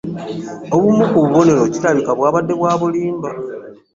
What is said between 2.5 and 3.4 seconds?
bwa bulimba.